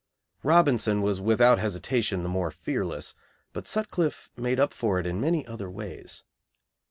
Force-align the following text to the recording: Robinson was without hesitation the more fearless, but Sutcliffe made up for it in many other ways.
Robinson 0.41 1.03
was 1.03 1.21
without 1.21 1.59
hesitation 1.59 2.23
the 2.23 2.27
more 2.27 2.49
fearless, 2.49 3.13
but 3.53 3.67
Sutcliffe 3.67 4.31
made 4.35 4.59
up 4.59 4.73
for 4.73 4.97
it 4.97 5.05
in 5.05 5.21
many 5.21 5.45
other 5.45 5.69
ways. 5.69 6.23